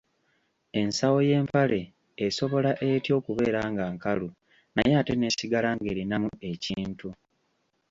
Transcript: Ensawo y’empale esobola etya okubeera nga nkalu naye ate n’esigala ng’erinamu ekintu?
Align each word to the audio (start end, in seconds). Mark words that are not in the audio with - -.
Ensawo 0.81 1.17
y’empale 1.29 1.79
esobola 2.25 2.71
etya 2.89 3.13
okubeera 3.19 3.61
nga 3.71 3.85
nkalu 3.95 4.29
naye 4.75 4.93
ate 4.99 5.13
n’esigala 5.17 5.69
ng’erinamu 5.77 6.29
ekintu? 6.51 7.07